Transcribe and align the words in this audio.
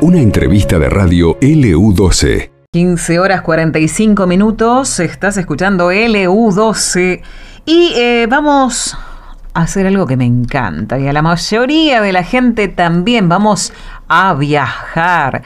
Una 0.00 0.18
entrevista 0.18 0.78
de 0.78 0.88
radio 0.88 1.38
LU12. 1.40 2.50
15 2.72 3.18
horas 3.18 3.42
45 3.42 4.26
minutos, 4.26 4.98
estás 4.98 5.36
escuchando 5.36 5.92
LU12 5.92 7.22
y 7.66 7.92
eh, 7.94 8.26
vamos 8.28 8.96
a 9.54 9.62
hacer 9.62 9.86
algo 9.86 10.06
que 10.06 10.16
me 10.16 10.24
encanta 10.24 10.98
y 10.98 11.06
a 11.06 11.12
la 11.12 11.22
mayoría 11.22 12.00
de 12.00 12.12
la 12.12 12.24
gente 12.24 12.68
también 12.68 13.28
vamos 13.28 13.72
a 14.08 14.34
viajar. 14.34 15.42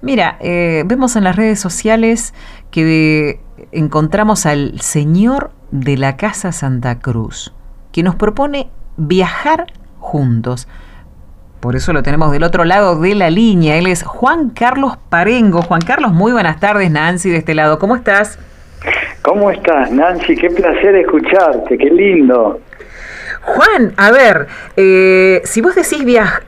Mira, 0.00 0.36
eh, 0.40 0.84
vemos 0.86 1.16
en 1.16 1.24
las 1.24 1.34
redes 1.34 1.58
sociales 1.58 2.34
que 2.70 3.40
encontramos 3.72 4.46
al 4.46 4.80
Señor 4.80 5.50
de 5.70 5.96
la 5.96 6.16
Casa 6.16 6.52
Santa 6.52 7.00
Cruz, 7.00 7.52
que 7.90 8.02
nos 8.02 8.14
propone 8.14 8.70
viajar 8.96 9.66
juntos. 9.98 10.68
Por 11.60 11.74
eso 11.74 11.92
lo 11.92 12.02
tenemos 12.02 12.30
del 12.30 12.44
otro 12.44 12.64
lado 12.64 13.00
de 13.00 13.14
la 13.14 13.30
línea. 13.30 13.76
Él 13.76 13.86
es 13.86 14.02
Juan 14.04 14.50
Carlos 14.50 14.96
Parengo. 15.08 15.62
Juan 15.62 15.80
Carlos, 15.80 16.12
muy 16.12 16.32
buenas 16.32 16.60
tardes, 16.60 16.90
Nancy, 16.90 17.30
de 17.30 17.38
este 17.38 17.54
lado. 17.54 17.78
¿Cómo 17.78 17.96
estás? 17.96 18.38
¿Cómo 19.22 19.50
estás, 19.50 19.90
Nancy? 19.90 20.36
Qué 20.36 20.50
placer 20.50 20.94
escucharte, 20.94 21.76
qué 21.76 21.90
lindo. 21.90 22.60
Juan, 23.42 23.92
a 23.96 24.10
ver, 24.10 24.46
eh, 24.76 25.40
si 25.44 25.60
vos 25.60 25.74
decís 25.74 26.04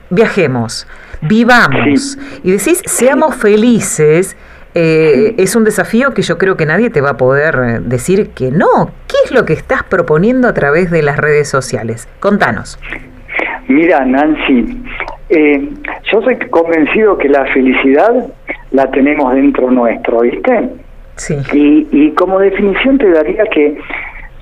viajemos, 0.09 0.87
vivamos 1.21 2.17
y 2.43 2.51
decís 2.51 2.81
seamos 2.85 3.35
felices, 3.35 4.37
eh, 4.73 5.35
es 5.37 5.55
un 5.55 5.63
desafío 5.63 6.13
que 6.13 6.21
yo 6.21 6.37
creo 6.37 6.55
que 6.55 6.65
nadie 6.65 6.89
te 6.89 7.01
va 7.01 7.11
a 7.11 7.17
poder 7.17 7.59
eh, 7.61 7.79
decir 7.81 8.29
que 8.29 8.51
no. 8.51 8.91
¿Qué 9.07 9.17
es 9.25 9.31
lo 9.31 9.45
que 9.45 9.53
estás 9.53 9.83
proponiendo 9.83 10.47
a 10.47 10.53
través 10.53 10.91
de 10.91 11.01
las 11.01 11.17
redes 11.17 11.49
sociales? 11.49 12.07
Contanos. 12.19 12.79
Mira, 13.67 14.05
Nancy, 14.05 14.77
eh, 15.29 15.69
yo 16.11 16.21
soy 16.21 16.37
convencido 16.49 17.17
que 17.17 17.29
la 17.29 17.45
felicidad 17.45 18.27
la 18.71 18.89
tenemos 18.91 19.33
dentro 19.33 19.71
nuestro, 19.71 20.21
¿viste? 20.21 20.69
Sí. 21.15 21.35
Y, 21.91 22.11
como 22.11 22.39
definición 22.39 22.97
te 22.97 23.09
daría 23.09 23.43
que 23.45 23.77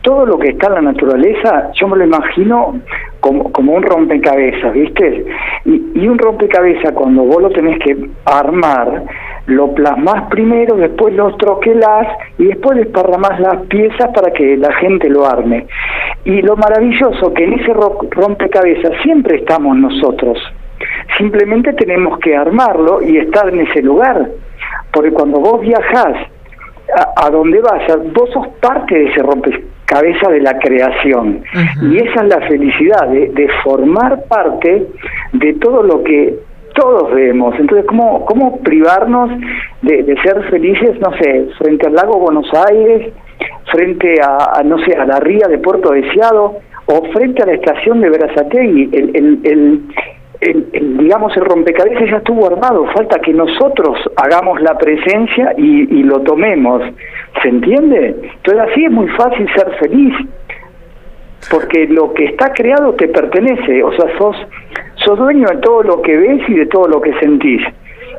todo 0.01 0.25
lo 0.25 0.39
que 0.39 0.49
está 0.49 0.67
en 0.67 0.75
la 0.75 0.81
naturaleza, 0.81 1.71
yo 1.73 1.87
me 1.87 1.97
lo 1.97 2.05
imagino 2.05 2.79
como, 3.19 3.51
como 3.51 3.73
un 3.73 3.83
rompecabezas, 3.83 4.73
¿viste? 4.73 5.25
Y, 5.65 5.91
y 5.95 6.07
un 6.07 6.17
rompecabezas, 6.17 6.93
cuando 6.93 7.23
vos 7.23 7.41
lo 7.41 7.49
tenés 7.49 7.79
que 7.79 7.97
armar, 8.25 9.03
lo 9.49 9.73
plasmas 9.73 10.29
primero, 10.29 10.75
después 10.75 11.13
lo 11.15 11.35
troquelás 11.35 12.07
y 12.37 12.45
después 12.45 12.77
desparramás 12.77 13.39
las 13.39 13.61
piezas 13.67 14.11
para 14.13 14.31
que 14.31 14.55
la 14.57 14.71
gente 14.73 15.09
lo 15.09 15.27
arme. 15.27 15.65
Y 16.25 16.41
lo 16.41 16.55
maravilloso 16.57 17.33
que 17.33 17.43
en 17.43 17.53
ese 17.53 17.73
rompecabezas 17.73 18.91
siempre 19.03 19.37
estamos 19.37 19.77
nosotros. 19.77 20.37
Simplemente 21.17 21.73
tenemos 21.73 22.19
que 22.19 22.35
armarlo 22.35 23.01
y 23.01 23.17
estar 23.17 23.49
en 23.49 23.61
ese 23.61 23.81
lugar. 23.81 24.29
Porque 24.91 25.11
cuando 25.11 25.39
vos 25.39 25.61
viajás 25.61 26.27
a, 27.15 27.29
donde 27.29 27.61
vayas, 27.61 27.99
vos 28.13 28.29
sos 28.31 28.47
parte 28.61 28.95
de 28.95 29.05
ese 29.05 29.21
rompecabezas 29.21 30.29
de 30.29 30.41
la 30.41 30.57
creación. 30.59 31.43
Y 31.81 31.97
esa 31.97 32.23
es 32.23 32.27
la 32.27 32.47
felicidad, 32.47 33.07
de, 33.07 33.29
de 33.29 33.47
formar 33.63 34.23
parte 34.27 34.87
de 35.33 35.53
todo 35.53 35.83
lo 35.83 36.03
que 36.03 36.37
todos 36.75 37.13
vemos. 37.13 37.55
Entonces, 37.59 37.85
¿cómo, 37.87 38.25
cómo 38.25 38.59
privarnos 38.59 39.29
de, 39.81 40.15
ser 40.23 40.43
felices, 40.49 40.99
no 40.99 41.11
sé, 41.17 41.47
frente 41.57 41.87
al 41.87 41.93
lago 41.93 42.19
Buenos 42.19 42.49
Aires, 42.69 43.13
frente 43.71 44.15
a, 44.21 44.61
no 44.63 44.77
sé, 44.79 44.95
a 44.95 45.05
la 45.05 45.19
ría 45.19 45.47
de 45.47 45.57
Puerto 45.57 45.91
Deseado 45.91 46.57
o 46.85 47.03
frente 47.13 47.43
a 47.43 47.45
la 47.45 47.53
estación 47.53 48.01
de 48.01 48.09
Berazategui? 48.09 48.89
El, 48.91 49.15
el, 49.15 49.81
el, 50.41 50.97
digamos, 50.97 51.35
el 51.35 51.45
rompecabezas 51.45 52.09
ya 52.09 52.17
estuvo 52.17 52.47
armado, 52.47 52.85
falta 52.93 53.19
que 53.19 53.33
nosotros 53.33 53.97
hagamos 54.15 54.61
la 54.61 54.77
presencia 54.77 55.53
y, 55.57 55.99
y 55.99 56.03
lo 56.03 56.21
tomemos. 56.21 56.81
¿Se 57.41 57.49
entiende? 57.49 58.15
Entonces, 58.35 58.71
así 58.71 58.85
es 58.85 58.91
muy 58.91 59.07
fácil 59.09 59.47
ser 59.55 59.71
feliz 59.79 60.13
porque 61.49 61.87
lo 61.87 62.13
que 62.13 62.25
está 62.25 62.53
creado 62.53 62.93
te 62.93 63.07
pertenece, 63.07 63.83
o 63.83 63.91
sea, 63.93 64.17
sos, 64.17 64.35
sos 64.95 65.17
dueño 65.17 65.47
de 65.47 65.57
todo 65.57 65.83
lo 65.83 66.01
que 66.01 66.15
ves 66.15 66.41
y 66.47 66.53
de 66.55 66.65
todo 66.67 66.87
lo 66.87 67.01
que 67.01 67.13
sentís. 67.19 67.61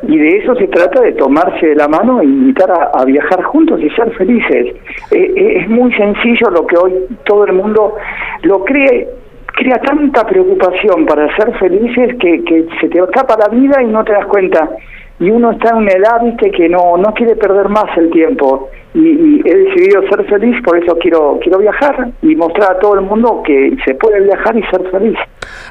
Y 0.03 0.17
de 0.17 0.39
eso 0.39 0.55
se 0.55 0.67
trata 0.69 1.03
de 1.03 1.13
tomarse 1.13 1.67
de 1.67 1.77
la 1.77 1.87
mano 1.87 2.21
e 2.21 2.25
invitar 2.25 2.71
a, 2.71 3.05
viajar 3.05 3.43
juntos 3.43 3.81
y 3.83 3.91
ser 3.91 4.11
felices. 4.13 4.75
Eh, 5.11 5.33
eh, 5.37 5.59
es 5.61 5.69
muy 5.69 5.93
sencillo 5.95 6.51
lo 6.51 6.67
que 6.67 6.77
hoy 6.77 6.95
todo 7.25 7.45
el 7.45 7.53
mundo 7.53 7.97
lo 8.43 8.65
cree, 8.65 9.09
crea 9.47 9.79
tanta 9.83 10.27
preocupación 10.27 11.05
para 11.05 11.35
ser 11.37 11.53
felices 11.59 12.17
que, 12.19 12.43
que 12.45 12.67
se 12.81 12.89
te 12.89 12.99
escapa 12.99 13.37
la 13.37 13.49
vida 13.49 13.83
y 13.83 13.87
no 13.87 14.03
te 14.05 14.13
das 14.13 14.27
cuenta. 14.27 14.71
Y 15.19 15.29
uno 15.29 15.51
está 15.51 15.71
en 15.71 15.77
una 15.77 15.93
edad, 15.93 16.23
viste, 16.25 16.51
que 16.51 16.67
no, 16.69 16.97
no 16.97 17.13
quiere 17.13 17.37
perder 17.37 17.69
más 17.69 17.95
el 17.99 18.11
tiempo 18.11 18.71
y, 18.95 19.41
he 19.49 19.55
decidido 19.55 20.03
ser 20.09 20.25
feliz, 20.27 20.57
por 20.65 20.77
eso 20.77 20.97
quiero, 21.01 21.39
quiero 21.43 21.59
viajar 21.59 22.11
y 22.23 22.35
mostrar 22.35 22.73
a 22.73 22.79
todo 22.79 22.95
el 22.95 23.03
mundo 23.03 23.43
que 23.45 23.77
se 23.85 23.95
puede 23.95 24.21
viajar 24.21 24.57
y 24.57 24.63
ser 24.65 24.91
feliz. 24.91 25.17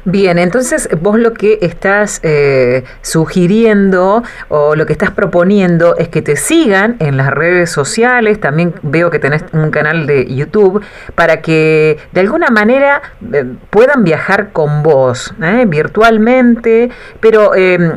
Bien, 0.06 0.38
entonces 0.40 0.90
vos 1.02 1.20
lo 1.20 1.34
que 1.34 1.60
estás 1.62 2.20
eh, 2.24 2.84
sugiriendo 3.02 4.24
o 4.48 4.76
lo 4.76 4.86
que 4.86 4.94
estás 4.94 5.12
proponiendo 5.12 5.96
es 5.98 6.10
que 6.10 6.22
te 6.22 6.36
sigan 6.36 6.96
en 7.00 7.18
las 7.18 7.32
redes 7.32 7.70
sociales, 7.70 8.40
también 8.40 8.74
veo 8.82 9.10
que 9.10 9.20
tenés 9.20 9.44
un 9.54 9.72
canal 9.72 10.06
de 10.08 10.26
YouTube, 10.26 10.84
para 11.16 11.42
que 11.42 11.98
de 12.14 12.22
alguna 12.22 12.48
manera 12.50 13.02
eh, 13.34 13.46
puedan 13.70 14.04
viajar 14.04 14.52
con 14.52 14.84
vos 14.84 15.34
¿eh? 15.42 15.66
virtualmente, 15.68 16.90
pero 17.20 17.52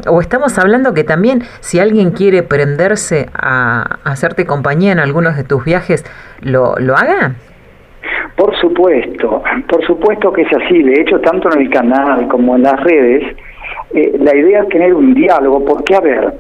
o 0.08 0.20
estamos 0.20 0.58
hablando 0.58 0.94
que 0.94 1.04
también 1.04 1.44
si 1.60 1.78
alguien 1.78 2.10
quiere 2.10 2.42
prenderse 2.42 3.28
a, 3.34 3.98
a 4.04 4.10
hacerte 4.10 4.46
compañía 4.46 4.92
en 4.92 4.98
algún 4.98 5.11
algunos 5.12 5.36
de 5.36 5.44
tus 5.44 5.62
viajes, 5.64 6.04
lo, 6.40 6.74
lo 6.78 6.94
haga? 6.96 7.34
Por 8.34 8.56
supuesto, 8.56 9.42
por 9.68 9.86
supuesto 9.86 10.32
que 10.32 10.42
es 10.42 10.52
así. 10.52 10.82
De 10.82 11.00
hecho, 11.00 11.20
tanto 11.20 11.52
en 11.52 11.62
el 11.62 11.70
canal 11.70 12.28
como 12.28 12.56
en 12.56 12.62
las 12.62 12.82
redes, 12.82 13.36
eh, 13.94 14.16
la 14.18 14.34
idea 14.34 14.62
es 14.62 14.68
tener 14.70 14.94
un 14.94 15.12
diálogo, 15.12 15.64
porque, 15.66 15.94
a 15.94 16.00
ver, 16.00 16.32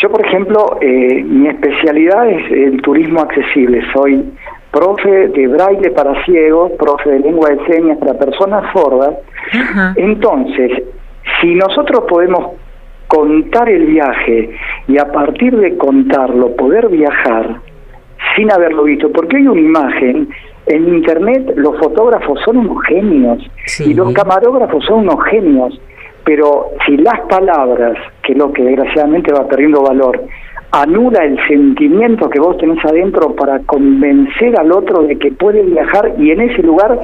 yo, 0.00 0.10
por 0.10 0.24
ejemplo, 0.24 0.78
eh, 0.80 1.24
mi 1.24 1.48
especialidad 1.48 2.28
es 2.28 2.52
el 2.52 2.80
turismo 2.82 3.20
accesible. 3.20 3.82
Soy 3.92 4.32
profe 4.70 5.28
de 5.28 5.48
braille 5.48 5.90
para 5.90 6.24
ciegos, 6.24 6.72
profe 6.78 7.10
de 7.10 7.18
lengua 7.18 7.50
de 7.50 7.66
señas 7.66 7.98
para 7.98 8.14
personas 8.14 8.72
sordas. 8.72 9.16
Entonces, 9.96 10.84
si 11.40 11.54
nosotros 11.56 12.04
podemos 12.08 12.52
contar 13.08 13.68
el 13.68 13.86
viaje 13.86 14.50
y 14.88 14.98
a 14.98 15.04
partir 15.12 15.54
de 15.56 15.76
contarlo 15.76 16.56
poder 16.56 16.88
viajar, 16.88 17.60
sin 18.36 18.52
haberlo 18.52 18.84
visto, 18.84 19.10
porque 19.10 19.36
hay 19.36 19.46
una 19.46 19.60
imagen, 19.60 20.28
en 20.66 20.94
internet 20.94 21.54
los 21.56 21.76
fotógrafos 21.78 22.40
son 22.44 22.58
unos 22.58 22.84
genios 22.84 23.38
y 23.80 23.94
los 23.94 24.12
camarógrafos 24.12 24.84
son 24.84 25.00
unos 25.00 25.24
genios, 25.24 25.80
pero 26.24 26.70
si 26.86 26.96
las 26.98 27.20
palabras, 27.28 27.96
que 28.22 28.32
es 28.32 28.38
lo 28.38 28.52
que 28.52 28.62
desgraciadamente 28.62 29.32
va 29.32 29.48
perdiendo 29.48 29.82
valor, 29.82 30.22
anula 30.70 31.24
el 31.24 31.36
sentimiento 31.48 32.30
que 32.30 32.40
vos 32.40 32.56
tenés 32.58 32.82
adentro 32.84 33.34
para 33.34 33.58
convencer 33.60 34.58
al 34.58 34.72
otro 34.72 35.02
de 35.02 35.18
que 35.18 35.32
puede 35.32 35.62
viajar 35.62 36.12
y 36.18 36.30
en 36.30 36.40
ese 36.42 36.62
lugar 36.62 36.98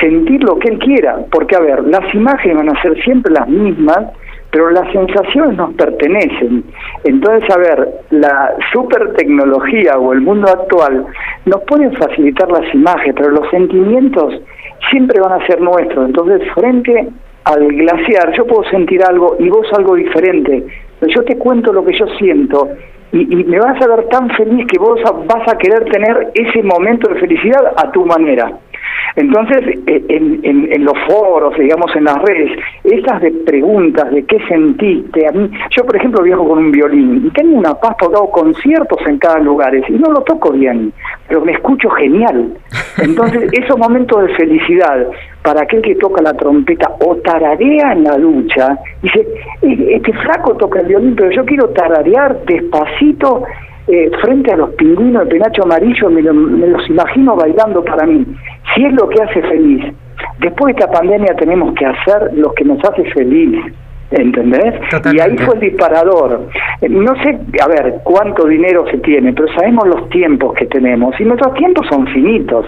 sentir 0.00 0.42
lo 0.44 0.58
que 0.58 0.68
él 0.68 0.78
quiera, 0.78 1.18
porque 1.30 1.56
a 1.56 1.60
ver, 1.60 1.84
las 1.84 2.14
imágenes 2.14 2.56
van 2.56 2.76
a 2.76 2.82
ser 2.82 3.00
siempre 3.02 3.32
las 3.32 3.48
mismas, 3.48 4.06
pero 4.52 4.70
las 4.70 4.92
sensaciones 4.92 5.56
nos 5.56 5.72
pertenecen. 5.74 6.62
Entonces, 7.04 7.50
a 7.50 7.58
ver, 7.58 7.88
la 8.10 8.54
super 8.70 9.14
tecnología 9.14 9.98
o 9.98 10.12
el 10.12 10.20
mundo 10.20 10.46
actual 10.48 11.06
nos 11.46 11.62
pueden 11.62 11.92
facilitar 11.94 12.52
las 12.52 12.72
imágenes, 12.74 13.16
pero 13.16 13.30
los 13.30 13.48
sentimientos 13.50 14.34
siempre 14.90 15.20
van 15.20 15.40
a 15.40 15.46
ser 15.46 15.60
nuestros. 15.60 16.06
Entonces, 16.06 16.42
frente 16.52 17.08
al 17.44 17.66
glaciar, 17.66 18.32
yo 18.36 18.46
puedo 18.46 18.62
sentir 18.70 19.02
algo 19.02 19.36
y 19.38 19.48
vos 19.48 19.66
algo 19.72 19.94
diferente. 19.94 20.66
Pero 21.00 21.12
yo 21.14 21.24
te 21.24 21.38
cuento 21.38 21.72
lo 21.72 21.82
que 21.82 21.98
yo 21.98 22.06
siento 22.18 22.68
y, 23.10 23.20
y, 23.20 23.44
me 23.44 23.58
vas 23.58 23.80
a 23.82 23.88
ver 23.88 24.06
tan 24.08 24.28
feliz 24.30 24.66
que 24.70 24.78
vos 24.78 25.00
vas 25.26 25.48
a 25.50 25.56
querer 25.56 25.84
tener 25.84 26.30
ese 26.34 26.62
momento 26.62 27.12
de 27.12 27.20
felicidad 27.20 27.72
a 27.76 27.90
tu 27.90 28.04
manera. 28.04 28.52
Entonces, 29.16 29.78
eh, 29.86 30.04
en, 30.08 30.84
los 30.84 30.98
foros, 31.06 31.56
digamos, 31.58 31.94
en 31.94 32.04
las 32.04 32.16
redes, 32.22 32.58
esas 32.84 33.20
de 33.20 33.30
preguntas 33.30 34.10
de 34.10 34.24
qué 34.24 34.38
sentiste, 34.48 35.26
a 35.26 35.32
mí, 35.32 35.50
yo 35.76 35.84
por 35.84 35.96
ejemplo 35.96 36.22
viajo 36.22 36.48
con 36.48 36.58
un 36.58 36.72
violín 36.72 37.26
y 37.26 37.30
tengo 37.30 37.58
una 37.58 37.74
paz 37.74 37.94
porque 37.98 38.16
hago 38.16 38.30
conciertos 38.30 38.98
en 39.06 39.18
cada 39.18 39.38
lugar 39.38 39.74
y 39.74 39.92
no 39.92 40.10
lo 40.10 40.22
toco 40.22 40.52
bien, 40.52 40.92
pero 41.28 41.42
me 41.42 41.52
escucho 41.52 41.90
genial. 41.90 42.54
Entonces, 42.98 43.50
esos 43.52 43.78
momentos 43.78 44.26
de 44.26 44.34
felicidad 44.34 45.06
para 45.42 45.62
aquel 45.62 45.82
que 45.82 45.94
toca 45.96 46.22
la 46.22 46.34
trompeta 46.34 46.90
o 47.04 47.16
tararea 47.16 47.92
en 47.92 48.04
la 48.04 48.16
ducha, 48.16 48.78
dice, 49.02 49.26
este 49.60 50.12
flaco 50.12 50.56
toca 50.56 50.80
el 50.80 50.86
violín, 50.86 51.14
pero 51.16 51.30
yo 51.30 51.44
quiero 51.44 51.68
tararear 51.70 52.44
despacito 52.44 53.44
eh, 53.88 54.10
frente 54.22 54.52
a 54.52 54.56
los 54.56 54.70
pingüinos 54.74 55.24
de 55.24 55.30
penacho 55.30 55.64
amarillo, 55.64 56.08
me, 56.08 56.22
los 56.22 56.88
imagino 56.88 57.34
bailando 57.34 57.84
para 57.84 58.06
mí. 58.06 58.24
Si 58.74 58.84
es 58.84 58.92
lo 58.92 59.08
que 59.08 59.22
hace 59.22 59.42
feliz, 59.42 59.84
después 60.38 60.74
de 60.74 60.80
esta 60.80 60.92
pandemia 60.92 61.34
tenemos 61.34 61.74
que 61.74 61.86
hacer 61.86 62.30
lo 62.34 62.52
que 62.52 62.64
nos 62.64 62.82
hace 62.84 63.04
feliz. 63.12 63.60
¿Entendés? 64.12 64.74
Y 65.10 65.20
ahí 65.20 65.38
fue 65.38 65.54
el 65.54 65.60
disparador. 65.60 66.48
No 66.82 67.14
sé, 67.22 67.38
a 67.62 67.66
ver, 67.66 67.94
cuánto 68.04 68.46
dinero 68.46 68.84
se 68.90 68.98
tiene, 68.98 69.32
pero 69.32 69.48
sabemos 69.54 69.88
los 69.88 70.10
tiempos 70.10 70.54
que 70.54 70.66
tenemos 70.66 71.18
y 71.18 71.24
nuestros 71.24 71.54
tiempos 71.54 71.86
son 71.88 72.06
finitos. 72.08 72.66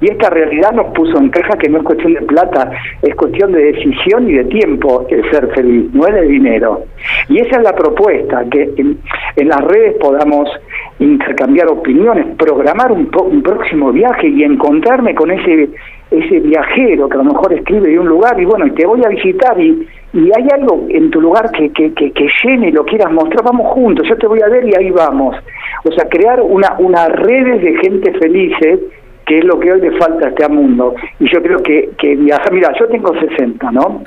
Y 0.00 0.10
esta 0.10 0.30
realidad 0.30 0.72
nos 0.72 0.94
puso 0.94 1.18
en 1.18 1.30
caja 1.30 1.56
que 1.58 1.68
no 1.68 1.78
es 1.78 1.84
cuestión 1.84 2.14
de 2.14 2.22
plata, 2.22 2.70
es 3.02 3.14
cuestión 3.14 3.52
de 3.52 3.72
decisión 3.72 4.28
y 4.28 4.34
de 4.34 4.44
tiempo 4.44 5.06
el 5.08 5.30
ser 5.30 5.48
feliz, 5.54 5.92
no 5.92 6.06
es 6.06 6.14
de 6.14 6.22
dinero. 6.22 6.84
Y 7.28 7.38
esa 7.38 7.56
es 7.56 7.62
la 7.62 7.74
propuesta, 7.74 8.44
que 8.50 8.72
en, 8.76 9.48
las 9.48 9.60
redes 9.62 9.94
podamos 10.00 10.48
intercambiar 10.98 11.68
opiniones, 11.68 12.36
programar 12.36 12.92
un, 12.92 13.10
un 13.14 13.42
próximo 13.42 13.92
viaje 13.92 14.28
y 14.28 14.44
encontrarme 14.44 15.14
con 15.14 15.30
ese 15.30 15.70
ese 16.10 16.38
viajero 16.40 17.08
que 17.08 17.14
a 17.14 17.22
lo 17.22 17.32
mejor 17.32 17.52
escribe 17.52 17.90
de 17.90 17.98
un 17.98 18.06
lugar 18.06 18.38
y 18.40 18.44
bueno, 18.44 18.66
y 18.66 18.70
te 18.72 18.86
voy 18.86 19.02
a 19.04 19.08
visitar 19.08 19.58
y, 19.60 19.86
y 20.12 20.30
hay 20.36 20.48
algo 20.52 20.86
en 20.88 21.10
tu 21.10 21.20
lugar 21.20 21.50
que, 21.50 21.70
que, 21.72 21.92
que, 21.94 22.12
que, 22.12 22.28
llene 22.44 22.68
y 22.68 22.72
lo 22.72 22.84
quieras 22.84 23.12
mostrar, 23.12 23.44
vamos 23.44 23.72
juntos, 23.72 24.06
yo 24.08 24.16
te 24.16 24.26
voy 24.26 24.40
a 24.40 24.48
ver 24.48 24.64
y 24.66 24.74
ahí 24.76 24.90
vamos. 24.90 25.36
O 25.84 25.92
sea, 25.92 26.08
crear 26.08 26.40
una, 26.40 26.76
una 26.78 27.08
red 27.08 27.60
de 27.60 27.76
gente 27.78 28.12
felices 28.18 28.80
que 29.26 29.38
es 29.38 29.44
lo 29.44 29.58
que 29.58 29.72
hoy 29.72 29.80
le 29.80 29.90
falta 29.98 30.26
a 30.26 30.28
este 30.28 30.48
mundo. 30.48 30.94
Y 31.18 31.28
yo 31.28 31.42
creo 31.42 31.60
que, 31.60 31.90
que 31.98 32.14
viajar, 32.14 32.52
mira, 32.52 32.72
yo 32.78 32.86
tengo 32.86 33.12
60, 33.18 33.72
¿no? 33.72 34.04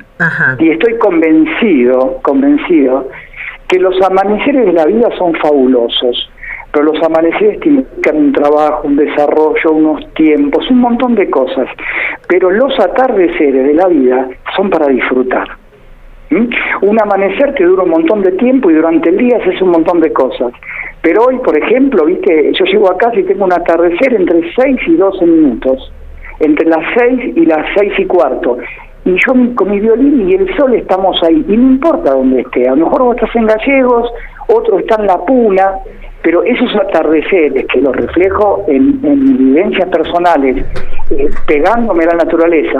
Y 0.59 0.69
estoy 0.69 0.97
convencido, 0.97 2.19
convencido, 2.21 3.09
que 3.67 3.79
los 3.79 4.01
amaneceres 4.01 4.67
de 4.67 4.71
la 4.71 4.85
vida 4.85 5.09
son 5.17 5.33
fabulosos, 5.35 6.31
pero 6.71 6.85
los 6.85 7.03
amaneceres 7.03 7.59
tienen 7.61 7.85
un 8.13 8.31
trabajo, 8.31 8.87
un 8.87 8.95
desarrollo, 8.95 9.71
unos 9.71 10.13
tiempos, 10.13 10.69
un 10.69 10.79
montón 10.79 11.15
de 11.15 11.29
cosas, 11.29 11.67
pero 12.27 12.51
los 12.51 12.79
atardeceres 12.79 13.67
de 13.67 13.73
la 13.73 13.87
vida 13.87 14.27
son 14.55 14.69
para 14.69 14.87
disfrutar. 14.87 15.47
Un 16.29 17.01
amanecer 17.01 17.55
que 17.55 17.63
dura 17.65 17.83
un 17.83 17.89
montón 17.89 18.21
de 18.21 18.33
tiempo 18.33 18.69
y 18.69 18.75
durante 18.75 19.09
el 19.09 19.17
día 19.17 19.43
se 19.43 19.49
hace 19.49 19.63
un 19.63 19.71
montón 19.71 19.99
de 19.99 20.13
cosas. 20.13 20.53
Pero 21.01 21.23
hoy, 21.23 21.39
por 21.39 21.57
ejemplo, 21.57 22.05
viste, 22.05 22.51
yo 22.53 22.65
llego 22.65 22.91
a 22.91 22.97
casa 22.97 23.19
y 23.19 23.23
tengo 23.23 23.45
un 23.45 23.53
atardecer 23.53 24.13
entre 24.13 24.41
6 24.53 24.77
y 24.85 24.95
12 24.95 25.25
minutos, 25.25 25.91
entre 26.39 26.67
las 26.67 26.85
6 26.97 27.33
y 27.35 27.45
las 27.45 27.65
6 27.75 27.93
y 27.97 28.05
cuarto. 28.05 28.57
Y 29.05 29.13
yo 29.13 29.33
con 29.55 29.71
mi 29.71 29.79
violín 29.79 30.29
y 30.29 30.35
el 30.35 30.55
sol 30.55 30.75
estamos 30.75 31.17
ahí, 31.23 31.43
y 31.47 31.57
no 31.57 31.71
importa 31.71 32.11
dónde 32.11 32.41
esté, 32.41 32.67
a 32.67 32.75
lo 32.75 32.85
mejor 32.85 33.03
vos 33.03 33.15
estás 33.15 33.35
en 33.35 33.47
Gallegos, 33.47 34.11
otro 34.49 34.77
está 34.77 35.01
en 35.01 35.07
La 35.07 35.17
Puna, 35.25 35.79
pero 36.21 36.43
esos 36.43 36.75
atardeceres 36.75 37.65
que 37.67 37.81
los 37.81 37.95
reflejo 37.95 38.65
en, 38.67 38.99
en 39.03 39.37
vivencias 39.37 39.89
personales, 39.89 40.65
eh, 41.11 41.29
pegándome 41.47 42.03
a 42.03 42.07
la 42.07 42.23
naturaleza, 42.25 42.79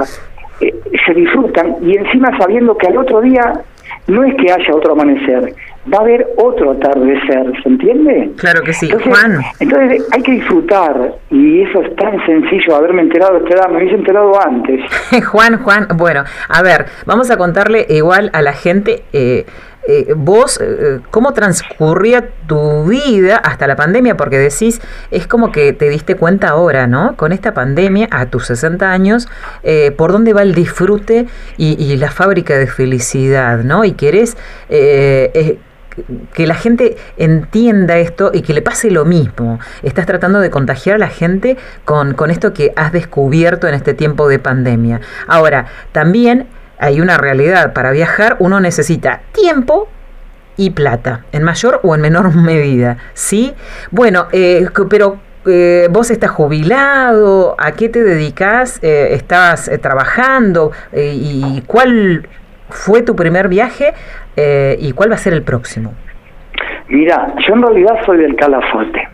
eh, 0.61 0.73
se 1.05 1.13
disfrutan 1.13 1.75
y 1.81 1.97
encima 1.97 2.37
sabiendo 2.37 2.77
que 2.77 2.87
al 2.87 2.97
otro 2.97 3.21
día 3.21 3.61
no 4.07 4.23
es 4.23 4.35
que 4.35 4.51
haya 4.51 4.75
otro 4.75 4.93
amanecer, 4.93 5.53
va 5.91 5.99
a 5.99 6.01
haber 6.01 6.27
otro 6.37 6.71
atardecer, 6.71 7.51
¿se 7.63 7.69
entiende? 7.69 8.31
Claro 8.37 8.61
que 8.63 8.73
sí, 8.73 8.89
Juan. 8.89 9.39
Entonces 9.59 10.05
hay 10.11 10.21
que 10.21 10.31
disfrutar 10.33 11.13
y 11.29 11.61
eso 11.61 11.81
es 11.81 11.95
tan 11.95 12.25
sencillo, 12.25 12.75
haberme 12.75 13.03
enterado 13.03 13.39
de 13.39 13.45
esta 13.45 13.55
edad, 13.55 13.69
me 13.69 13.77
hubiese 13.77 13.95
enterado 13.95 14.33
antes. 14.41 14.81
Juan, 15.31 15.63
Juan, 15.63 15.87
bueno, 15.95 16.23
a 16.49 16.61
ver, 16.61 16.85
vamos 17.05 17.31
a 17.31 17.37
contarle 17.37 17.85
igual 17.89 18.29
a 18.33 18.41
la 18.41 18.53
gente... 18.53 19.03
Eh, 19.13 19.45
eh, 19.91 20.13
vos, 20.15 20.59
eh, 20.61 20.99
cómo 21.09 21.33
transcurría 21.33 22.29
tu 22.45 22.85
vida 22.85 23.37
hasta 23.37 23.65
la 23.65 23.75
pandemia, 23.75 24.15
porque 24.15 24.37
decís, 24.37 24.79
es 25.09 25.25
como 25.25 25.51
que 25.51 25.73
te 25.73 25.89
diste 25.89 26.13
cuenta 26.13 26.49
ahora, 26.49 26.85
¿no? 26.85 27.15
Con 27.17 27.31
esta 27.31 27.55
pandemia, 27.55 28.07
a 28.11 28.27
tus 28.27 28.45
60 28.45 28.91
años, 28.91 29.27
eh, 29.63 29.89
por 29.89 30.11
dónde 30.11 30.31
va 30.33 30.43
el 30.43 30.53
disfrute 30.53 31.25
y, 31.57 31.97
la 31.97 32.11
fábrica 32.11 32.55
de 32.55 32.67
felicidad, 32.67 33.63
¿no? 33.63 33.83
Y 33.83 33.93
querés 33.93 34.37
que 34.69 36.47
la 36.47 36.53
gente 36.53 36.95
entienda 37.17 37.97
esto 37.97 38.29
y 38.31 38.43
que 38.43 38.53
le 38.53 38.61
pase 38.61 38.91
lo 38.91 39.05
mismo. 39.05 39.59
Estás 39.81 40.05
tratando 40.05 40.39
de 40.39 40.51
contagiar 40.51 40.97
a 40.97 40.99
la 40.99 41.09
gente 41.09 41.57
con, 41.83 42.13
con 42.13 42.29
esto 42.29 42.53
que 42.53 42.73
has 42.75 42.93
descubierto 42.93 43.67
en 43.67 43.73
este 43.73 43.95
tiempo 43.95 44.29
de 44.29 44.37
pandemia. 44.37 45.01
Ahora, 45.27 45.65
también 45.91 46.47
hay 46.79 47.01
una 47.01 47.17
realidad. 47.17 47.73
Para 47.73 47.91
viajar 47.91 48.37
uno 48.39 48.59
necesita 48.59 49.21
tiempo 49.31 49.89
y 50.57 50.71
plata, 50.71 51.25
en 51.31 51.43
mayor 51.43 51.79
o 51.83 51.95
en 51.95 52.01
menor 52.01 52.35
medida. 52.43 52.97
¿Sí? 53.13 53.53
Bueno, 53.91 54.27
eh, 54.31 54.67
pero 54.89 55.17
eh, 55.45 55.87
vos 55.89 56.11
estás 56.11 56.31
jubilado, 56.31 57.55
¿a 57.57 57.71
qué 57.71 57.89
te 57.89 58.03
dedicas? 58.03 58.79
Eh, 58.83 59.09
¿Estabas 59.11 59.69
trabajando? 59.81 60.71
¿Y 60.93 61.63
cuál 61.67 62.27
fue 62.69 63.01
tu 63.01 63.15
primer 63.15 63.47
viaje? 63.47 63.93
¿Y 64.79 64.91
cuál 64.93 65.11
va 65.11 65.15
a 65.15 65.19
ser 65.19 65.33
el 65.33 65.43
próximo? 65.43 65.93
Mira, 66.87 67.35
yo 67.47 67.53
en 67.53 67.61
realidad 67.61 67.95
soy 68.05 68.17
del 68.17 68.35
Calafate, 68.35 69.07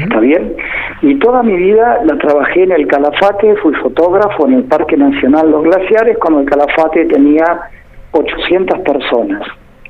¿está 0.00 0.20
bien? 0.20 0.54
Y 1.02 1.18
toda 1.18 1.42
mi 1.42 1.56
vida 1.56 2.00
la 2.04 2.16
trabajé 2.18 2.62
en 2.62 2.72
el 2.72 2.86
Calafate, 2.86 3.56
fui 3.56 3.74
fotógrafo 3.74 4.46
en 4.46 4.54
el 4.54 4.64
Parque 4.64 4.96
Nacional 4.96 5.50
Los 5.50 5.64
Glaciares 5.64 6.16
cuando 6.18 6.40
el 6.40 6.46
Calafate 6.46 7.04
tenía 7.06 7.70
800 8.12 8.80
personas. 8.80 9.42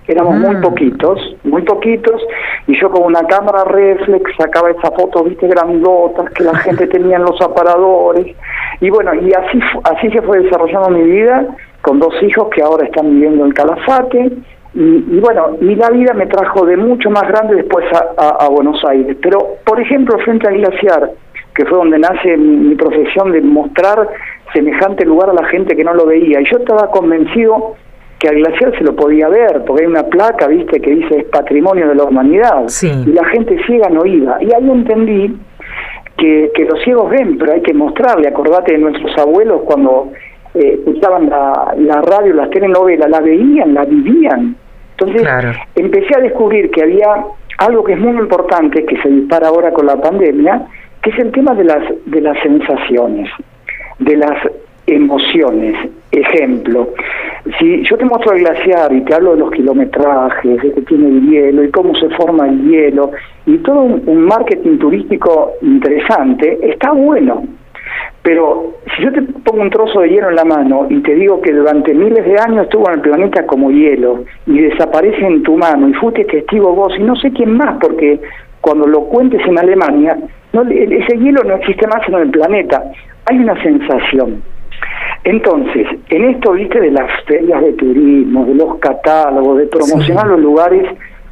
Éramos 0.09 0.37
muy 0.37 0.55
ah. 0.57 0.61
poquitos, 0.63 1.37
muy 1.43 1.63
poquitos, 1.63 2.23
y 2.69 2.79
yo 2.81 2.91
con 2.91 3.05
una 3.05 3.27
cámara 3.27 3.65
reflex 3.65 4.31
sacaba 4.37 4.71
esa 4.71 4.91
foto, 4.93 5.25
viste, 5.25 5.49
grandotas 5.49 6.31
que 6.31 6.45
la 6.45 6.55
gente 6.59 6.87
tenía 6.87 7.17
en 7.17 7.25
los 7.25 7.41
aparadores. 7.41 8.37
Y 8.81 8.91
bueno, 8.91 9.15
y 9.15 9.33
así, 9.33 9.61
así 9.85 10.11
se 10.11 10.23
fue 10.23 10.41
desarrollando 10.41 10.91
mi 10.91 11.03
vida, 11.03 11.47
con 11.83 11.99
dos 11.99 12.15
hijos 12.23 12.49
que 12.55 12.63
ahora 12.63 12.87
están 12.87 13.11
viviendo 13.11 13.45
en 13.45 13.53
Calafate, 13.53 14.33
y, 14.79 15.21
bueno, 15.21 15.57
y 15.59 15.75
la 15.75 15.89
vida 15.89 16.13
me 16.13 16.27
trajo 16.27 16.67
de 16.67 16.77
mucho 16.77 17.09
más 17.09 17.27
grande 17.27 17.57
después 17.57 17.87
a, 18.19 18.47
Buenos 18.51 18.85
Aires. 18.85 19.17
Pero, 19.23 19.57
por 19.65 19.81
ejemplo, 19.81 20.19
frente 20.19 20.47
al 20.47 20.59
glaciar, 20.59 21.13
que 21.55 21.65
fue 21.65 21.79
donde 21.79 21.99
nace 21.99 22.37
mi, 22.37 22.75
profesión 22.75 23.33
de 23.33 23.41
mostrar 23.41 24.07
semejante 24.53 25.07
lugar 25.07 25.31
a 25.31 25.33
la 25.33 25.47
gente 25.49 25.75
que 25.75 25.83
no 25.83 25.95
lo 25.95 26.05
veía. 26.05 26.43
Y 26.43 26.45
yo 26.45 26.59
estaba 26.59 26.91
convencido 26.91 27.77
que 28.19 28.29
al 28.29 28.37
glaciar 28.37 28.77
se 28.77 28.85
lo 28.85 28.95
podía 28.95 29.29
ver, 29.29 29.65
porque 29.67 29.85
hay 29.85 29.89
una 29.89 30.05
placa, 30.05 30.47
viste, 30.47 30.79
que 30.79 30.91
dice 30.91 31.21
es 31.21 31.25
patrimonio 31.25 31.89
de 31.89 31.95
la 31.95 32.05
humanidad. 32.05 32.67
Y 32.83 33.13
la 33.13 33.25
gente 33.25 33.57
ciega 33.67 33.89
no 33.89 34.05
iba. 34.05 34.37
Y 34.43 34.53
ahí 34.53 34.71
entendí 34.71 35.39
que, 36.19 36.51
que 36.55 36.65
los 36.67 36.83
ciegos 36.85 37.09
ven, 37.11 37.39
pero 37.39 37.55
hay 37.55 37.63
que 37.63 37.73
mostrarle. 37.73 38.29
Acordate 38.29 38.73
de 38.73 38.79
nuestros 38.79 39.17
abuelos 39.17 39.63
cuando 39.65 40.13
eh, 40.53 40.81
escuchaban 40.81 41.31
la, 41.31 41.75
la 41.79 42.03
radio, 42.03 42.35
las 42.35 42.51
telenovelas, 42.51 43.09
la 43.09 43.21
veían, 43.21 43.73
la 43.73 43.87
vivían. 43.87 44.57
Entonces 44.99 45.29
empecé 45.75 46.17
a 46.17 46.21
descubrir 46.21 46.71
que 46.71 46.83
había 46.83 47.25
algo 47.59 47.85
que 47.85 47.93
es 47.93 47.99
muy 47.99 48.17
importante, 48.17 48.85
que 48.85 49.01
se 49.03 49.09
dispara 49.09 49.49
ahora 49.49 49.73
con 49.73 49.87
la 49.87 49.97
pandemia, 49.97 50.63
que 51.03 51.11
es 51.11 51.19
el 51.19 51.33
tema 51.33 51.55
de 51.55 51.65
las, 51.65 51.83
de 52.07 52.21
las 52.21 52.39
sensaciones, 52.43 53.31
de 53.99 54.17
las 54.17 54.37
emociones. 54.87 55.75
Ejemplo, 56.13 56.89
si 57.59 57.83
yo 57.83 57.97
te 57.99 58.05
muestro 58.05 58.33
el 58.33 58.41
glaciar 58.41 58.93
y 58.93 59.03
te 59.03 59.15
hablo 59.15 59.33
de 59.33 59.41
los 59.41 59.51
kilometrajes, 59.51 60.63
de 60.63 60.73
que 60.73 60.83
tiene 60.83 61.09
el 61.09 61.29
hielo 61.29 61.65
y 61.65 61.71
cómo 61.71 61.95
se 61.95 62.09
forma 62.11 62.49
el 62.49 62.63
hielo 62.69 63.11
y 63.45 63.59
todo 63.59 63.81
un 63.81 64.25
marketing 64.25 64.79
turístico 64.79 65.53
interesante, 65.63 66.59
está 66.63 66.93
bueno. 66.93 67.45
Pero 68.27 68.73
si 68.97 69.05
yo 69.05 69.13
te 69.13 69.23
pongo 69.23 69.63
un 69.63 69.71
trozo 69.71 70.01
de 70.01 70.09
hielo 70.09 70.31
en 70.31 70.35
la 70.35 70.45
mano 70.45 70.89
y 70.91 71.01
te 71.03 71.15
digo 71.15 71.41
que 71.41 71.53
durante 71.53 71.95
miles 71.95 72.25
de 72.25 72.37
años 72.37 72.65
estuvo 72.65 72.89
en 72.89 72.95
el 72.95 73.01
planeta 73.01 73.47
como 73.47 73.71
hielo 73.71 74.25
y 74.47 74.59
desaparece 74.59 75.25
en 75.25 75.45
tu 75.45 75.57
mano 75.57 75.89
y 75.89 75.95
fuiste 75.95 76.25
testigo 76.25 76.73
vos 76.73 76.93
y 76.99 77.05
no 77.05 77.15
sé 77.15 77.31
quién 77.31 77.57
más, 77.57 77.77
porque 77.81 78.21
cuando 78.61 78.89
lo 78.89 79.03
cuentes 79.05 79.41
en 79.47 79.57
Alemania, 79.57 80.19
no, 80.53 80.63
ese 80.63 81.17
hielo 81.19 81.45
no 81.45 81.55
existe 81.55 81.87
más 81.87 82.01
en 82.09 82.15
el 82.15 82.31
planeta, 82.31 82.83
hay 83.27 83.39
una 83.39 83.63
sensación. 83.63 84.43
Entonces, 85.23 85.87
en 86.09 86.25
esto, 86.25 86.51
viste, 86.55 86.81
de 86.81 86.91
las 86.91 87.09
ferias 87.27 87.63
de 87.63 87.75
turismo, 87.75 88.45
de 88.45 88.57
los 88.57 88.79
catálogos, 88.79 89.59
de 89.59 89.67
promocionar 89.69 90.27
los 90.27 90.41
lugares 90.41 90.85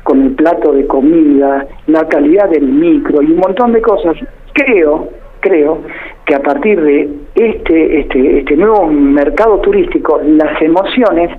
con 0.04 0.22
el 0.22 0.30
plato 0.36 0.72
de 0.72 0.86
comida, 0.86 1.66
la 1.88 2.06
calidad 2.06 2.50
del 2.50 2.68
micro 2.68 3.20
y 3.20 3.32
un 3.32 3.38
montón 3.38 3.72
de 3.72 3.82
cosas, 3.82 4.14
creo 4.52 5.23
creo 5.44 5.82
que 6.24 6.34
a 6.34 6.40
partir 6.40 6.80
de 6.80 7.08
este, 7.34 8.00
este, 8.00 8.38
este 8.38 8.56
nuevo 8.56 8.86
mercado 8.86 9.60
turístico, 9.60 10.20
las 10.24 10.60
emociones 10.62 11.30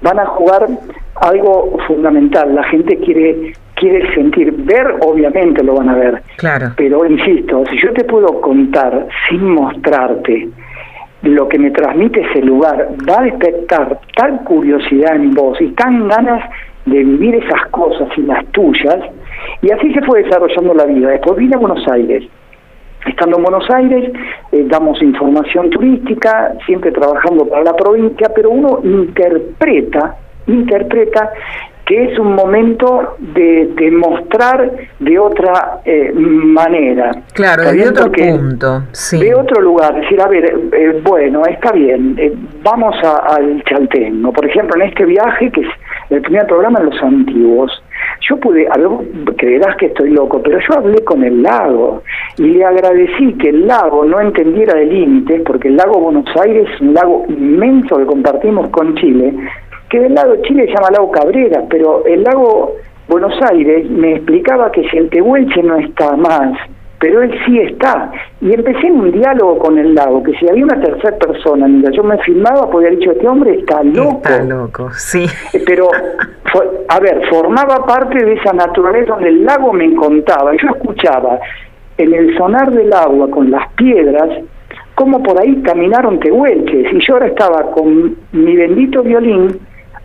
van 0.00 0.18
a 0.18 0.26
jugar 0.26 0.66
algo 1.16 1.76
fundamental. 1.86 2.54
La 2.54 2.64
gente 2.64 2.96
quiere 2.98 3.52
quiere 3.74 4.14
sentir, 4.14 4.52
ver 4.52 4.96
obviamente 5.00 5.62
lo 5.64 5.74
van 5.74 5.88
a 5.88 5.94
ver. 5.94 6.22
Claro. 6.36 6.72
Pero 6.76 7.06
insisto, 7.06 7.64
si 7.70 7.80
yo 7.80 7.92
te 7.94 8.04
puedo 8.04 8.40
contar 8.42 9.06
sin 9.28 9.42
mostrarte 9.54 10.48
lo 11.22 11.48
que 11.48 11.58
me 11.58 11.70
transmite 11.70 12.20
ese 12.20 12.42
lugar, 12.42 12.88
va 13.08 13.20
a 13.20 13.22
despertar 13.22 14.00
tal 14.16 14.44
curiosidad 14.44 15.16
en 15.16 15.32
vos 15.32 15.58
y 15.60 15.68
tan 15.68 16.08
ganas 16.08 16.44
de 16.84 16.98
vivir 16.98 17.36
esas 17.36 17.68
cosas 17.70 18.08
y 18.16 18.22
las 18.22 18.44
tuyas, 18.52 18.98
y 19.62 19.70
así 19.70 19.92
se 19.92 20.02
fue 20.02 20.22
desarrollando 20.22 20.74
la 20.74 20.84
vida. 20.84 21.10
Después 21.10 21.38
vine 21.38 21.56
a 21.56 21.58
Buenos 21.58 21.86
Aires, 21.88 22.24
Estando 23.06 23.38
en 23.38 23.42
Buenos 23.42 23.70
Aires, 23.70 24.12
eh, 24.52 24.64
damos 24.66 25.00
información 25.02 25.70
turística, 25.70 26.52
siempre 26.66 26.92
trabajando 26.92 27.46
para 27.46 27.64
la 27.64 27.74
provincia, 27.74 28.30
pero 28.34 28.50
uno 28.50 28.80
interpreta, 28.84 30.16
interpreta 30.46 31.32
que 31.90 32.04
es 32.04 32.16
un 32.20 32.36
momento 32.36 33.16
de, 33.18 33.68
demostrar 33.74 34.70
de 35.00 35.18
otra 35.18 35.80
eh, 35.84 36.12
manera. 36.14 37.10
Claro, 37.32 37.64
de 37.72 37.88
otro 37.88 38.12
punto, 38.12 38.84
sí. 38.92 39.18
De 39.18 39.34
otro 39.34 39.60
lugar, 39.60 39.96
decir, 40.00 40.20
a 40.20 40.28
ver, 40.28 40.54
eh, 40.72 41.00
bueno, 41.02 41.42
está 41.46 41.72
bien, 41.72 42.14
eh, 42.16 42.32
vamos 42.62 42.94
al 43.02 43.60
Chaltengo. 43.64 44.32
Por 44.32 44.46
ejemplo, 44.46 44.80
en 44.80 44.88
este 44.88 45.04
viaje, 45.04 45.50
que 45.50 45.62
es 45.62 45.66
el 46.10 46.22
primer 46.22 46.46
programa 46.46 46.78
en 46.78 46.86
los 46.90 47.02
antiguos, 47.02 47.82
yo 48.28 48.36
pude, 48.36 48.68
a 48.70 48.78
ver, 48.78 48.88
creerás 49.36 49.74
que 49.76 49.86
estoy 49.86 50.10
loco, 50.10 50.40
pero 50.44 50.60
yo 50.60 50.78
hablé 50.78 51.02
con 51.02 51.24
el 51.24 51.42
lago 51.42 52.04
y 52.38 52.50
le 52.50 52.64
agradecí 52.66 53.32
que 53.32 53.48
el 53.48 53.66
lago 53.66 54.04
no 54.04 54.20
entendiera 54.20 54.74
de 54.74 54.86
límites, 54.86 55.42
porque 55.44 55.66
el 55.66 55.76
lago 55.76 55.98
Buenos 55.98 56.28
Aires 56.40 56.68
es 56.72 56.80
un 56.80 56.94
lago 56.94 57.24
inmenso 57.26 57.98
que 57.98 58.06
compartimos 58.06 58.68
con 58.68 58.94
Chile, 58.94 59.34
que 59.90 60.00
del 60.00 60.14
lado 60.14 60.32
de 60.32 60.42
Chile 60.42 60.66
se 60.66 60.72
llama 60.72 60.90
lago 60.92 61.10
Cabrera, 61.10 61.64
pero 61.68 62.04
el 62.06 62.22
lago 62.22 62.76
Buenos 63.08 63.34
Aires 63.50 63.90
me 63.90 64.14
explicaba 64.14 64.70
que 64.70 64.88
si 64.88 64.96
el 64.96 65.10
Tehuelche 65.10 65.64
no 65.64 65.76
está 65.78 66.16
más, 66.16 66.56
pero 67.00 67.22
él 67.22 67.34
sí 67.44 67.58
está. 67.58 68.12
Y 68.40 68.54
empecé 68.54 68.86
en 68.86 69.00
un 69.00 69.10
diálogo 69.10 69.58
con 69.58 69.78
el 69.78 69.96
lago, 69.96 70.22
que 70.22 70.32
si 70.34 70.48
había 70.48 70.62
una 70.62 70.80
tercera 70.80 71.16
persona 71.18 71.66
mira, 71.66 71.90
yo 71.90 72.04
me 72.04 72.18
filmaba, 72.18 72.70
podía 72.70 72.86
haber 72.86 73.00
dicho, 73.00 73.10
este 73.10 73.26
hombre 73.26 73.54
está 73.54 73.82
loco. 73.82 74.20
Está 74.22 74.44
loco, 74.44 74.90
sí. 74.92 75.26
Eh, 75.52 75.62
pero, 75.66 75.88
a 76.88 77.00
ver, 77.00 77.26
formaba 77.28 77.84
parte 77.84 78.24
de 78.24 78.34
esa 78.34 78.52
naturaleza 78.52 79.14
donde 79.14 79.30
el 79.30 79.44
lago 79.44 79.72
me 79.72 79.92
contaba. 79.96 80.52
Yo 80.52 80.68
escuchaba 80.68 81.40
en 81.98 82.14
el 82.14 82.36
sonar 82.36 82.70
del 82.70 82.92
agua 82.92 83.28
con 83.28 83.50
las 83.50 83.72
piedras, 83.72 84.28
cómo 84.94 85.20
por 85.20 85.40
ahí 85.40 85.60
caminaron 85.62 86.20
tehuelches. 86.20 86.92
Y 86.92 87.00
yo 87.04 87.14
ahora 87.14 87.26
estaba 87.26 87.72
con 87.72 88.14
mi 88.30 88.54
bendito 88.54 89.02
violín 89.02 89.58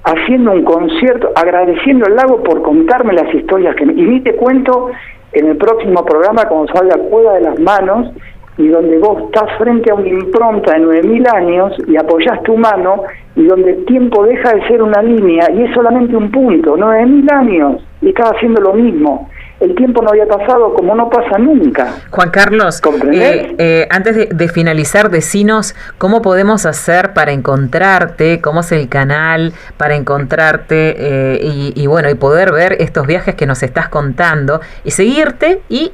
haciendo 0.06 0.52
un 0.52 0.64
concierto, 0.64 1.32
agradeciendo 1.36 2.06
al 2.06 2.16
lago 2.16 2.44
por 2.44 2.62
contarme 2.62 3.14
las 3.14 3.34
historias 3.34 3.76
que 3.76 3.84
y 3.84 3.88
ni 3.88 4.22
te 4.22 4.36
cuento 4.36 4.92
en 5.34 5.48
el 5.48 5.58
próximo 5.58 6.06
programa 6.06 6.48
cuando 6.48 6.72
salga 6.74 6.98
Cueva 7.10 7.34
de 7.34 7.42
las 7.42 7.60
Manos 7.60 8.12
y 8.58 8.68
donde 8.68 9.00
vos 9.00 9.24
estás 9.24 9.58
frente 9.58 9.92
a 9.92 9.96
una 9.96 10.08
impronta 10.08 10.74
de 10.74 10.86
9.000 10.86 11.36
años 11.36 11.74
y 11.88 11.98
apoyás 11.98 12.42
tu 12.44 12.56
mano 12.56 13.04
y 13.36 13.44
donde 13.46 13.72
el 13.72 13.86
tiempo 13.86 14.26
deja 14.26 14.54
de 14.54 14.66
ser 14.68 14.82
una 14.82 15.02
línea 15.02 15.52
y 15.52 15.64
es 15.64 15.74
solamente 15.74 16.16
un 16.16 16.32
punto, 16.32 16.78
9.000 16.78 17.32
años 17.34 17.84
y 18.02 18.10
estás 18.10 18.32
haciendo 18.32 18.62
lo 18.62 18.74
mismo 18.74 19.30
el 19.60 19.74
tiempo 19.76 20.02
no 20.02 20.10
había 20.10 20.28
pasado 20.28 20.74
como 20.74 20.96
no 20.96 21.10
pasa 21.10 21.38
nunca. 21.38 21.88
Juan 22.12 22.30
Carlos, 22.30 22.82
eh, 23.12 23.56
eh, 23.58 23.88
antes 23.90 24.30
de, 24.30 24.48
finalizar, 24.50 25.10
decinos 25.10 25.76
cómo 25.98 26.22
podemos 26.22 26.66
hacer 26.66 27.14
para 27.14 27.32
encontrarte, 27.32 28.42
cómo 28.42 28.60
es 28.62 28.72
el 28.72 28.90
canal 28.90 29.54
para 29.78 29.96
encontrarte 29.96 30.96
eh, 30.98 31.72
y, 31.76 31.88
bueno, 31.88 32.10
y 32.10 32.16
poder 32.16 32.52
ver 32.52 32.78
estos 32.80 33.08
viajes 33.08 33.36
que 33.36 33.46
nos 33.46 33.64
estás 33.64 33.90
contando 33.90 34.60
y 34.84 34.92
seguirte 34.92 35.62
y 35.70 35.90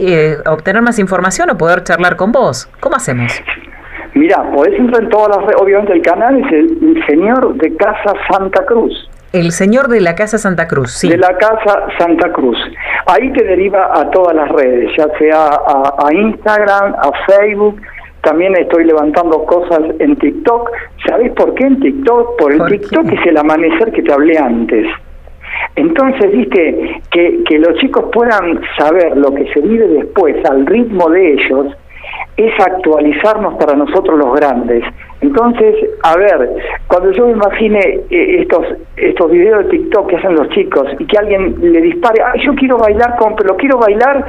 obtener 0.45 0.81
más 0.81 0.99
información 0.99 1.49
o 1.49 1.57
poder 1.57 1.83
charlar 1.83 2.15
con 2.15 2.31
vos. 2.31 2.67
¿Cómo 2.79 2.95
hacemos? 2.95 3.41
Mira, 4.13 4.43
podés 4.51 4.77
entrar 4.77 5.03
en 5.03 5.09
todas 5.09 5.37
las 5.37 5.45
redes, 5.45 5.61
obviamente 5.61 5.93
el 5.93 6.01
canal 6.01 6.37
es 6.37 6.51
el 6.51 7.03
Señor 7.07 7.55
de 7.55 7.75
Casa 7.77 8.13
Santa 8.29 8.65
Cruz. 8.65 9.10
El 9.33 9.53
señor 9.53 9.87
de 9.87 10.01
la 10.01 10.13
Casa 10.13 10.37
Santa 10.37 10.67
Cruz, 10.67 10.91
sí. 10.91 11.07
De 11.07 11.17
la 11.17 11.37
Casa 11.37 11.87
Santa 11.97 12.33
Cruz. 12.33 12.57
Ahí 13.05 13.31
te 13.31 13.45
deriva 13.45 13.89
a 13.93 14.09
todas 14.11 14.35
las 14.35 14.49
redes, 14.49 14.91
ya 14.97 15.07
sea 15.17 15.47
a, 15.47 16.13
Instagram, 16.13 16.95
a 16.95 17.11
Facebook. 17.25 17.81
También 18.23 18.55
estoy 18.57 18.83
levantando 18.83 19.45
cosas 19.45 19.79
en 19.99 20.17
TikTok. 20.17 20.69
¿Sabés 21.07 21.31
por 21.31 21.53
qué 21.55 21.63
en 21.63 21.79
TikTok? 21.79 22.37
Por 22.37 22.51
el 22.51 22.65
TikTok 22.65 23.09
es 23.09 23.25
el 23.25 23.37
amanecer 23.37 23.93
que 23.93 24.03
te 24.03 24.11
hablé 24.11 24.37
antes. 24.37 24.85
Entonces, 25.77 26.29
viste, 26.31 27.01
que, 27.09 27.43
que 27.47 27.57
los 27.57 27.77
chicos 27.77 28.05
puedan 28.11 28.61
saber 28.77 29.15
lo 29.15 29.33
que 29.33 29.51
se 29.53 29.61
vive 29.61 29.87
después 29.87 30.35
al 30.45 30.65
ritmo 30.65 31.09
de 31.09 31.33
ellos, 31.33 31.67
es 32.35 32.53
actualizarnos 32.59 33.55
para 33.55 33.75
nosotros 33.75 34.17
los 34.19 34.35
grandes. 34.35 34.83
Entonces, 35.21 35.75
a 36.01 36.17
ver, 36.17 36.49
cuando 36.87 37.11
yo 37.11 37.27
me 37.27 37.33
imagine 37.33 37.79
eh, 38.09 38.41
estos 38.41 38.65
estos 38.97 39.31
videos 39.31 39.65
de 39.65 39.69
TikTok 39.69 40.09
que 40.09 40.15
hacen 40.17 40.35
los 40.35 40.49
chicos 40.49 40.87
y 40.97 41.05
que 41.05 41.17
alguien 41.17 41.55
le 41.61 41.81
dispare, 41.81 42.21
ah, 42.23 42.33
yo 42.43 42.53
quiero 42.55 42.77
bailar 42.77 43.15
con, 43.17 43.35
pero 43.35 43.55
quiero 43.55 43.77
bailar 43.77 44.25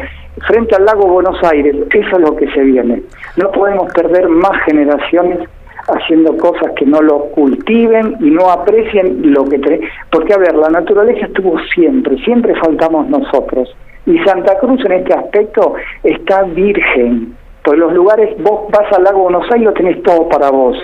frente 0.46 0.75
al 0.76 0.84
lago 0.84 1.06
Buenos 1.06 1.42
Aires, 1.44 1.75
eso 1.90 2.16
es 2.16 2.20
lo 2.20 2.37
que 2.37 2.46
se 2.52 2.61
viene. 2.61 3.02
No 3.37 3.50
podemos 3.50 3.90
perder 3.92 4.28
más 4.28 4.62
generaciones 4.64 5.49
haciendo 5.88 6.37
cosas 6.37 6.72
que 6.76 6.87
no 6.87 7.00
lo 7.00 7.26
cultiven 7.30 8.16
y 8.20 8.30
no 8.30 8.50
aprecien 8.50 9.32
lo 9.32 9.44
que 9.44 9.58
tenemos. 9.58 9.88
Porque, 10.11 10.34
a 10.34 10.38
ver, 10.38 10.54
la 10.54 10.68
naturaleza 10.68 11.26
estuvo 11.26 11.58
siempre, 11.75 12.16
siempre 12.18 12.54
faltamos 12.56 13.08
nosotros. 13.08 13.75
Y 14.04 14.18
Santa 14.20 14.58
Cruz 14.58 14.84
en 14.84 14.92
este 14.92 15.14
aspecto 15.14 15.75
está 16.02 16.42
virgen 16.42 17.34
pues 17.64 17.78
los 17.78 17.92
lugares, 17.92 18.35
vos 18.42 18.69
vas 18.71 18.92
al 18.92 19.04
lago 19.04 19.23
Buenos 19.23 19.45
Aires 19.45 19.61
y 19.61 19.64
lo 19.64 19.73
tenés 19.73 20.02
todo 20.02 20.28
para 20.28 20.50
vos. 20.50 20.76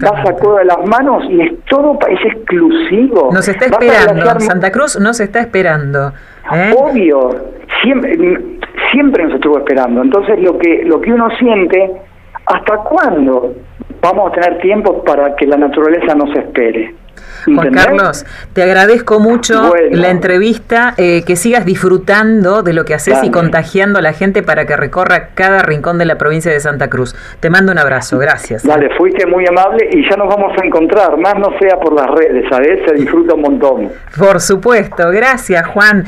Vas 0.00 0.28
a 0.28 0.32
Cueva 0.32 0.60
de 0.60 0.64
las 0.64 0.86
Manos 0.86 1.24
y 1.28 1.42
es 1.42 1.52
todo, 1.68 1.98
es 2.08 2.24
exclusivo. 2.24 3.30
Nos 3.32 3.46
está 3.48 3.66
esperando, 3.66 4.40
Santa 4.40 4.72
Cruz 4.72 4.98
nos 4.98 5.20
está 5.20 5.40
esperando. 5.40 6.12
¿eh? 6.54 6.74
Obvio, 6.76 7.30
siempre, 7.82 8.16
siempre 8.92 9.24
nos 9.24 9.34
estuvo 9.34 9.58
esperando. 9.58 10.02
Entonces 10.02 10.40
lo 10.40 10.56
que, 10.58 10.84
lo 10.84 11.00
que 11.02 11.12
uno 11.12 11.28
siente, 11.38 11.92
¿hasta 12.46 12.76
cuándo 12.78 13.52
vamos 14.02 14.30
a 14.30 14.34
tener 14.34 14.60
tiempo 14.60 15.02
para 15.04 15.34
que 15.36 15.46
la 15.46 15.56
naturaleza 15.56 16.14
nos 16.14 16.36
espere? 16.36 16.94
Juan 17.44 17.72
Carlos, 17.72 18.24
te 18.52 18.62
agradezco 18.62 19.18
mucho 19.18 19.72
la 19.90 20.10
entrevista, 20.10 20.94
eh, 20.96 21.22
que 21.26 21.34
sigas 21.34 21.64
disfrutando 21.64 22.62
de 22.62 22.72
lo 22.72 22.84
que 22.84 22.94
haces 22.94 23.22
y 23.24 23.30
contagiando 23.30 23.98
a 23.98 24.02
la 24.02 24.12
gente 24.12 24.42
para 24.42 24.64
que 24.64 24.76
recorra 24.76 25.30
cada 25.34 25.62
rincón 25.62 25.98
de 25.98 26.04
la 26.04 26.18
provincia 26.18 26.52
de 26.52 26.60
Santa 26.60 26.88
Cruz. 26.88 27.16
Te 27.40 27.50
mando 27.50 27.72
un 27.72 27.78
abrazo, 27.78 28.18
gracias. 28.18 28.64
Dale, 28.64 28.90
fuiste 28.96 29.26
muy 29.26 29.44
amable 29.46 29.88
y 29.92 30.08
ya 30.08 30.16
nos 30.16 30.28
vamos 30.28 30.52
a 30.60 30.64
encontrar, 30.64 31.16
más 31.16 31.34
no 31.34 31.50
sea 31.58 31.78
por 31.80 31.94
las 31.94 32.10
redes, 32.10 32.44
¿sabes? 32.48 32.80
Se 32.86 32.94
disfruta 32.94 33.34
un 33.34 33.42
montón. 33.42 33.88
Por 34.16 34.40
supuesto, 34.40 35.10
gracias 35.10 35.66
Juan. 35.66 36.04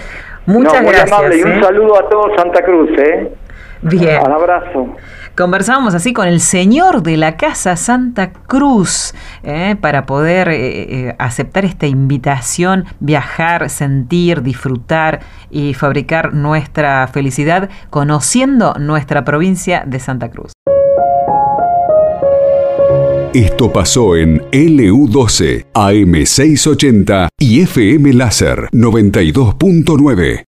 Muchas 0.46 0.82
muy 0.82 0.92
gracias. 0.92 1.12
Amable. 1.12 1.38
Y 1.38 1.42
un 1.42 1.52
¿eh? 1.52 1.60
saludo 1.62 1.98
a 1.98 2.08
todos 2.08 2.32
Santa 2.36 2.62
Cruz, 2.62 2.90
¿eh? 2.98 3.28
Bien. 3.84 4.22
Un 4.24 4.32
abrazo. 4.32 4.96
Conversábamos 5.36 5.94
así 5.94 6.12
con 6.12 6.26
el 6.26 6.40
señor 6.40 7.02
de 7.02 7.16
la 7.16 7.36
Casa 7.36 7.76
Santa 7.76 8.32
Cruz 8.32 9.14
eh, 9.42 9.76
para 9.80 10.06
poder 10.06 10.48
eh, 10.48 11.08
eh, 11.08 11.16
aceptar 11.18 11.64
esta 11.64 11.86
invitación, 11.86 12.84
viajar, 13.00 13.68
sentir, 13.68 14.42
disfrutar 14.42 15.20
y 15.50 15.74
fabricar 15.74 16.34
nuestra 16.34 17.06
felicidad 17.08 17.68
conociendo 17.90 18.74
nuestra 18.78 19.24
provincia 19.24 19.82
de 19.86 20.00
Santa 20.00 20.30
Cruz. 20.30 20.52
Esto 23.34 23.72
pasó 23.72 24.14
en 24.14 24.40
LU12, 24.52 25.66
AM680 25.74 27.26
y 27.40 27.62
FM 27.62 28.12
Láser 28.12 28.68
92.9. 28.70 30.42